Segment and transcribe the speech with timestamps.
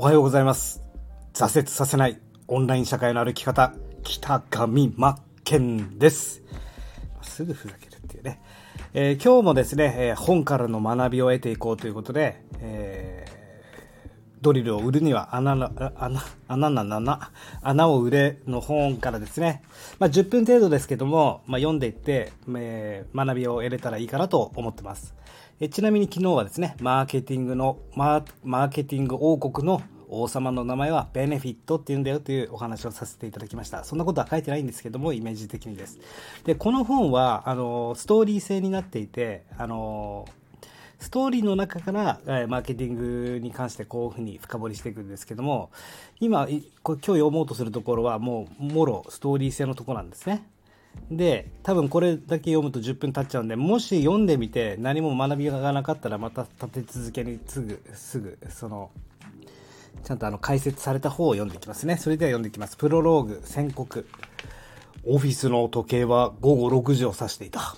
[0.00, 0.80] おはようございます。
[1.34, 3.74] 挫折させないオンライン社会の歩き方、
[4.04, 6.40] 北上真剣です。
[7.20, 8.40] すぐふざけるっていうね。
[8.94, 13.38] えー今日もですね、えー本からの学びを得ていこうということで、えー
[14.40, 17.30] ドリルを売るには穴の、穴、穴な穴、
[17.60, 19.64] 穴を売れの本からですね、
[19.98, 25.16] まあ、10分程度ですけども、まあ、読んでいって、え学びを得れたらいいかなと思ってます。
[25.60, 33.82] えちなみに昨日はですね、マーケティングの、マーケティング王国の王様の名前はベネフィットって言うんだよというお話をさせていただきました。
[33.82, 35.98] そんなことは書いてないんですけども、イメージ的にです。
[36.44, 40.26] で、この本は、あの、ストーリー性になっていて、あの、
[41.00, 45.70] ストーリーの中から、えマーケティングに関してこういうふうに深掘りしていくんですけども、
[46.20, 50.46] 今、これ今日読もうとするところはもう、もろストーリー性のところなんですね。
[51.10, 58.90] で、多分これだけ読むと10分経っちゃうんで、もし読んでみて何も学びがなかったらまた立て続けにすぐ、すぐ、その、
[60.04, 61.96] ちゃんとあの解説された方を読んでいきますね。
[61.96, 62.76] それでは読んでいきます。
[62.76, 64.06] プロローグ、宣告。
[65.04, 67.76] オフィスの時計は午後6時を指していた。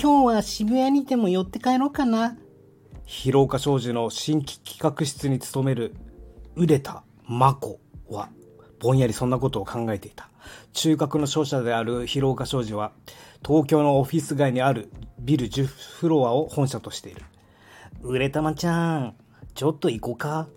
[0.00, 2.36] 今日は渋谷にでも寄って帰ろうかな。
[3.04, 5.94] 広岡商事の新規企画室に勤める、
[6.54, 8.28] 売田真子は、
[8.78, 10.28] ぼんやりそんなことを考えていた。
[10.72, 12.92] 中核の商社である広岡商事は、
[13.46, 17.22] 東京のオフィス街にあるビル10フロアを本社としている。
[18.02, 19.14] 売れたまちゃん、
[19.54, 20.48] ちょっと行こうか。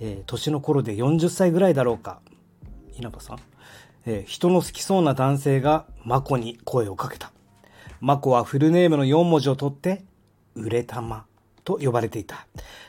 [0.00, 2.20] えー年の頃で40歳ぐらいだろうか。
[2.98, 3.38] 稲葉さん、
[4.04, 7.32] えー人の好きそうな男性がマコに声をかけた。
[8.00, 10.04] マコはフルネームの4文字を取って、
[10.54, 11.26] 売れたま
[11.66, 12.46] と呼ばれていた。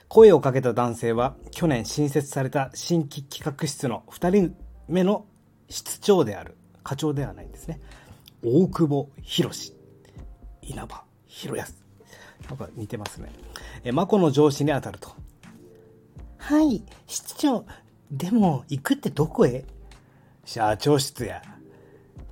[0.08, 4.56] 声をかけた男性は、去年新設された新規企画室の2人
[4.88, 5.26] 目の
[5.68, 7.82] 室長である、課長ではないんですね。
[8.46, 9.74] 大久保博士、
[10.62, 11.74] 稲葉博康。
[12.48, 13.32] なんか似てますね。
[13.84, 15.10] えー、マコの上司に当たると。
[16.38, 17.66] はい、室長。
[18.12, 19.66] でも、行くってどこへ？
[20.46, 21.42] 社長室や。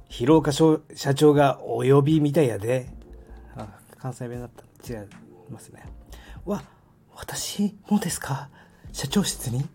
[0.10, 2.88] 広岡社社長がお呼びみたいやで。
[3.58, 3.68] あ、
[3.98, 4.64] 関西弁だった。
[4.88, 5.08] 違い
[5.50, 5.84] ますね。
[6.46, 6.64] わ、
[7.16, 8.50] 私もですか？
[8.94, 9.66] 社長室に？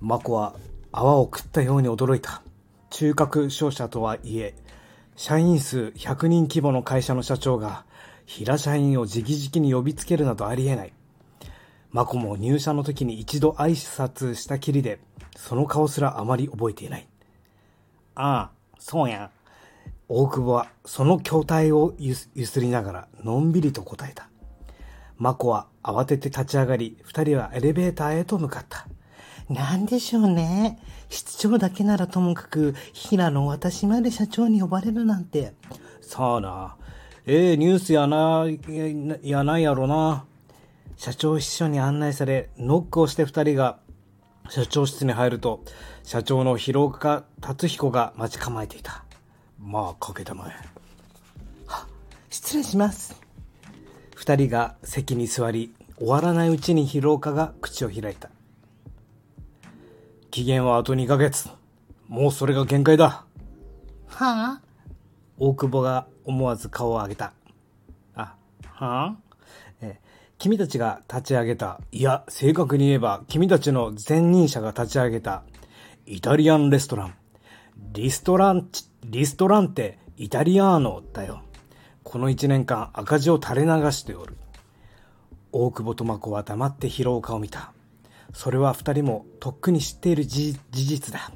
[0.00, 0.56] マコは
[0.90, 2.42] 泡を食ったように驚いた。
[2.90, 4.56] 中核商社とはいえ、
[5.14, 7.84] 社員数100人規模の会社の社長が、
[8.26, 10.92] 平社員を直々に呼びつけるなどありえない。
[11.92, 14.98] マコも入社の時に一度挨拶したきりで、
[15.36, 17.06] その顔すらあまり覚えていない。
[18.16, 18.50] ああ、
[18.80, 19.30] そうや。
[20.08, 24.28] 大久保はその筐体をゆすゆすりながらのんびりと答えた。
[25.18, 28.86] マコは慌てて立ち上がり、二人はエレベーターへと向かった。
[29.48, 30.78] なんでしょうね。
[31.08, 35.54] 室長だけならともかく、平野私まで社長に呼ばれるなんて。
[36.00, 36.76] さあな。
[37.26, 40.24] ええニュースやな、ややないやろな。
[40.96, 43.78] 社長秘書に案内され、ノックをして二人が
[44.48, 45.62] 社長室に入ると、
[46.02, 49.04] 社長の広岡達彦が待ち構えていた。
[49.58, 50.50] まあ、かけたまえ。
[51.66, 51.86] は、
[52.28, 53.23] 失礼します。
[54.24, 58.30] 二人が席に座り、終わらないうちに広岡が口を開いた。
[60.30, 61.50] 期限はあと2ヶ月。
[62.08, 63.26] もうそれが限界だ。
[64.06, 64.62] はあ？
[65.36, 67.34] 大久保が思わず顔を上げた。
[68.14, 69.16] あ、はあ？
[69.82, 70.04] えー
[70.38, 75.42] 君たちが立ち上げた、いや、正確に言えば、君たちの前任者が立ち上げた、
[76.06, 77.14] イタリアンレストラン。
[77.92, 81.42] リストランチ、リストランテ、イタリアーノだよ。
[82.04, 84.36] この一年間赤字を垂れ流しておる。
[85.52, 87.72] 大久保と真子は黙って広岡を見た。
[88.32, 91.32] それは二人もとっくに知っている事実だ。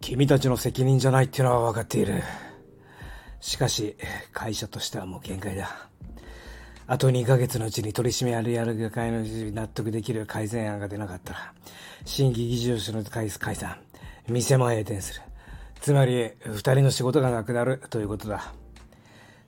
[0.00, 2.22] 君たちの責任じゃないっていうのは分かっている。
[3.40, 3.96] しかし、
[4.32, 5.88] 会社としてはもう限界だ。
[6.86, 11.52] あと2ヶ月のうちに取締役会の納得できる改善案が出なかったら、
[12.04, 13.76] 新規議事の解散、
[14.28, 15.22] 店も閉店する。
[15.80, 18.54] つまり、二人の仕事がなくなるということだ。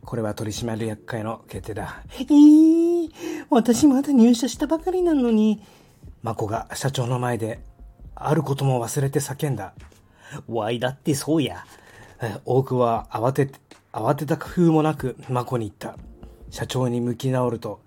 [0.09, 2.03] これは取締役会の決定だ。
[2.19, 3.10] えー、
[3.51, 5.63] 私まだ入社したばかりなのに。
[6.22, 7.60] マコが社長の前で、
[8.15, 9.75] あることも忘れて叫んだ。
[10.49, 11.66] わいだってそうや。
[12.22, 13.60] え大久保は慌てて、
[13.93, 15.99] 慌てた工夫もなく、マコに言った。
[16.49, 17.83] 社長に向き直ると、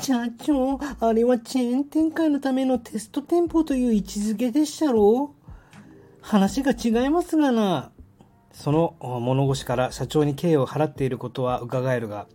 [0.00, 5.34] 社長、あれはチェーン展開のためのテスト店舗という位置づけでしたろ？
[5.34, 5.50] う
[6.20, 7.90] 話が違いますがな。
[8.52, 12.26] その物腰から社長に敬意を払っていることは伺えるが、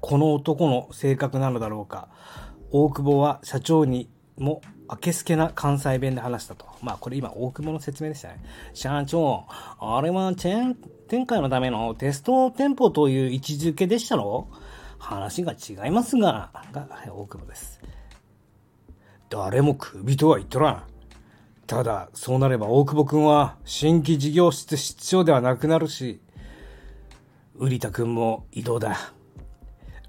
[0.00, 2.08] この男の性格なのだろうか。
[2.70, 6.66] 大久保は社長にもあけすけな関西弁で話したと。
[6.82, 8.40] まあこれ今大久保の説明でしたね。
[8.74, 9.44] 社長、
[9.78, 10.76] あれはチェーン
[11.08, 14.48] 展開のためのテスト店舗という位置づけでしたろ
[14.98, 17.80] 話が違いますが、が、大久保です。
[19.30, 20.82] 誰もクビとは言っとらん。
[21.68, 26.18] ただ、そうなれば大久保くんは新規事業室室長ではなくなるし、
[27.58, 29.12] 瓜田くんも移動だ。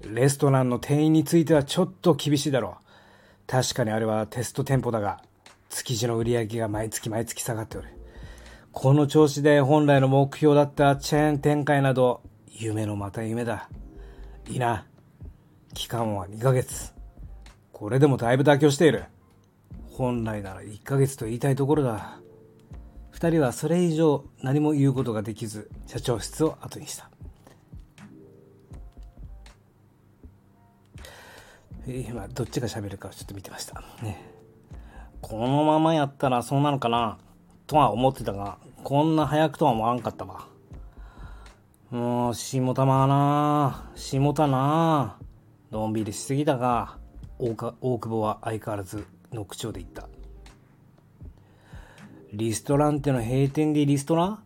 [0.00, 2.84] レストランの店員についてはちょっと厳しいだろう。
[3.46, 5.22] 確かにあれはテスト店舗だが、
[5.68, 7.88] 築地の売り上げが毎月毎月下がっておる。
[8.72, 13.68] この調子で本来の目標だったチェーン展開など、夢のまた夢だ。
[14.48, 14.86] いいな。
[15.74, 16.94] 期間は2ヶ月。
[17.70, 19.04] これでもだいぶ妥協している。
[19.90, 22.20] 本来なら1ヶ月と言いたいところだ。
[23.10, 27.10] 二人はそれ以上何も言うことができず、社長室を後にした。
[31.86, 33.82] 今、どっちが喋るかちょっと見てました。
[34.02, 34.22] ね。
[35.20, 37.18] このままやったらそうなのかな？
[37.66, 40.46] とは思ってたが、こんな早くとは思わんかったわ。
[41.90, 45.18] もう、下田まな下田な
[45.70, 46.96] のんびりしすぎたが、
[47.38, 47.74] 大久
[48.08, 50.08] 保は相変わらずの口調で言った。
[52.32, 54.38] リストランテの閉店でリストラ？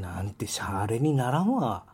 [0.00, 1.84] なんてシャレにならんわ。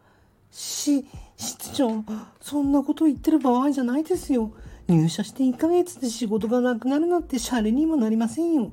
[0.51, 1.07] し、
[1.37, 2.05] 室長、
[2.41, 4.53] そんなこと言ってる場合じゃないですよ。
[4.89, 8.73] 入社して1ヶ月で仕事がなくなるなんてシャレにもなりませんよ。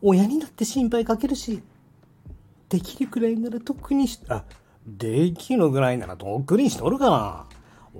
[0.00, 1.62] 親にだって心配かけるし。
[2.70, 4.44] できるくらいならとっくにし、あ、
[4.86, 7.46] できるぐらいならとっくにしとるかな。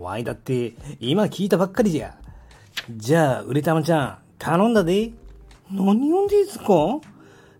[0.00, 2.16] わいだって今聞いたばっかりじゃ。
[2.90, 5.12] じゃあ、売れたまちゃん、頼んだで。
[5.70, 6.64] 何呼んですか？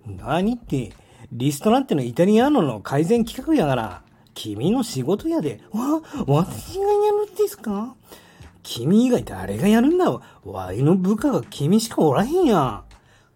[0.04, 0.92] 何って、
[1.30, 4.02] リストランテのイタリアーノの改善企画やから、
[4.34, 5.60] 君の仕事やで。
[5.70, 7.94] わ、私がやるんですか？
[8.64, 10.20] 君以外誰がやるんだ？
[10.44, 12.82] わいの部下が君しかおらへんや。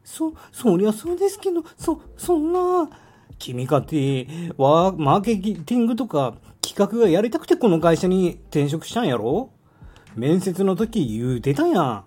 [0.03, 2.91] そ、そりゃそうですけど、そ、そんな、
[3.39, 4.27] 君かって、
[4.57, 9.51] わ、マーケティングとか企画がやりたくてこの会社に転職したんやろ？
[10.17, 12.05] 面接の時言うてたやん。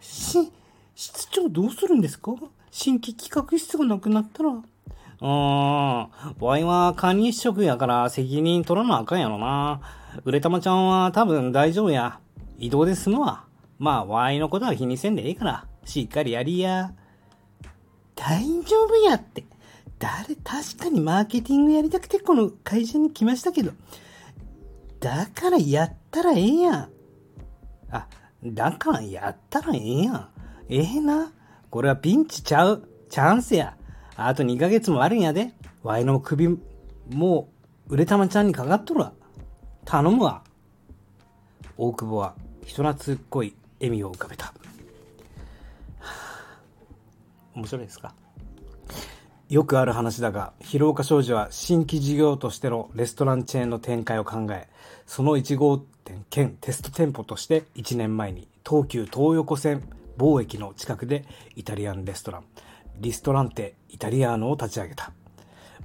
[0.00, 0.50] し、
[0.94, 2.32] 室長どうするんですか？
[2.70, 4.50] 新規企画室がなくなったら。
[4.50, 6.10] うーん、
[6.40, 9.80] ワイは管理職やから責任取らなあかんやろな。
[10.24, 12.18] 売れたまちゃんは多分大丈夫や。
[12.58, 13.44] 移動で済むわ。
[13.78, 16.92] まあ、ワイのことは気にせんでええから、しっかりやりや。
[18.14, 19.44] 大丈夫やって。
[19.98, 23.72] 誰、確かにマーケティングやりたくてこの会社に来ましたけど。
[25.00, 26.88] だからやったらええやん。
[27.90, 28.06] あ、
[28.44, 30.28] だからやったらええやん。
[30.68, 31.32] ええな。
[31.68, 32.88] これはピンチちゃう。
[33.08, 33.76] チャンスや。
[34.16, 35.52] あと2ヶ月もあるんやで。
[35.82, 36.48] ワイの首、
[37.10, 37.48] も
[37.88, 39.12] う、売れたまちゃんにかかっとるわ。
[39.84, 40.42] 頼むわ。
[41.76, 42.34] 大久保は
[42.64, 44.52] 人懐っこい笑みを浮かべた。
[47.54, 48.14] 面白いですか？
[49.48, 54.68] よくある話だが、広岡商事は新規事業としてのレストランチェーンの展開を考え、
[55.06, 59.82] その1号店兼テスト店舗として1年前に東急東横線
[60.18, 61.24] 貿易の近くで
[61.54, 62.44] イタリアンレストラン、
[62.98, 65.12] リストランテイタリアーノを立ち上げた。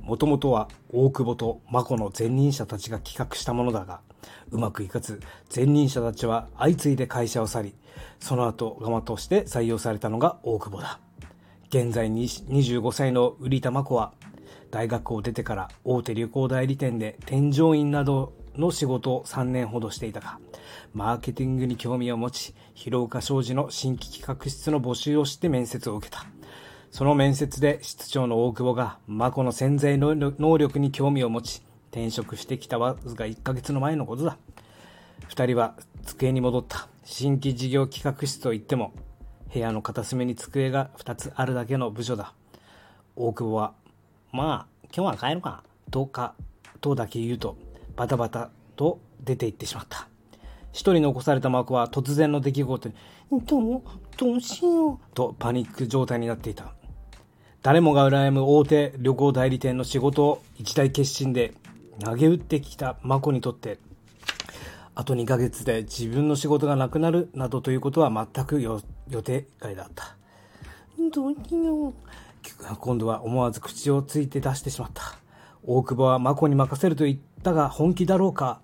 [0.01, 4.01] もともとは大久保と眞子の前任者たちが企画したものだが、
[4.51, 5.21] うまくいかず、
[5.55, 7.75] 前任者たちは相次いで会社を去り、
[8.19, 10.99] その後、ガマとして採用されたのが大久保だ。
[11.69, 14.13] 現在25歳の売田真子は、
[14.71, 20.39] 大学を出てから大手旅行代理店で添乗員などの仕事を3年ほどしていたが、
[20.93, 26.25] マーケティングに興味を持ち、広岡商事の新規企画室の募集をして面接を受けた。
[26.91, 34.37] その面接で室長の大久保が、真子の潜在能力に興味を持ち、転職してきたわずか1ヶ月の前のことだ。
[35.27, 36.87] 二人は机に戻った。
[37.03, 38.93] 新規事業企画室といっても、
[39.53, 42.33] 部屋の片隅に机が2つあるだけの部署だ。
[43.15, 43.73] 大久保は、
[44.31, 46.33] まあ、今日は帰るか、とか、
[46.81, 47.57] とだけ言うと、
[47.95, 50.07] バタバタと出て行ってしまった。
[50.71, 52.95] 一人残されたマークは突然の出来事に、
[53.45, 53.81] どう、
[54.17, 56.73] どうしよう、とパニック状態になっていた。
[57.61, 61.53] 誰もが羨む大手旅行代理店の仕事を一大決心で
[61.99, 63.79] 投げ打ってきた眞子にとって、
[64.93, 68.81] あと2ヶ月で自分の仕事がなくなるなどということは全く予
[69.23, 70.15] 定外だった。
[71.13, 71.93] どうしよう。
[72.79, 75.17] 今度は思わず口をついて出してしまった。
[75.67, 78.61] 大久保は眞子に任せると言ったが本気だろうか。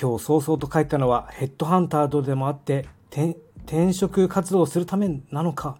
[0.00, 5.76] 今日早々と帰ったのはヘッドハンターとでもあって転職活動をするためなのか。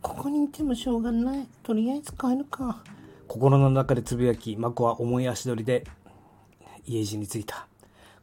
[0.00, 1.48] ここにいてもしょうがない。
[1.64, 2.84] とりあえず帰るか。
[3.26, 5.84] 心の中でつぶやき、マコは重い足取りで
[6.86, 7.66] 家路に着いた。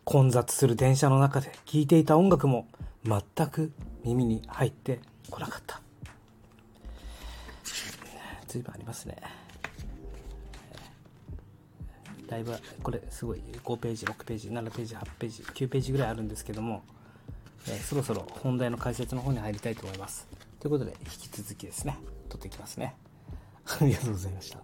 [0.06, 2.68] 混雑する電車の中で聴いていた音楽も
[3.04, 3.74] 全く
[4.06, 5.83] 耳に入ってこなかった。
[8.54, 9.18] 随分ありますね。
[12.28, 16.84] だいぶ、これすごい5ページ、6ページ、7ページ、8ページ、9ページぐらいあるんですけども、
[17.68, 20.28] えー、そろそろ本題の解説の方に入りたいと思います。
[20.60, 21.98] ということで、引き続きですね、
[22.30, 22.96] 撮っていきますね。
[23.66, 24.60] ありがとうございました。